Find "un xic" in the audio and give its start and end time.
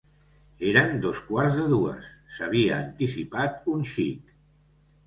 3.77-4.39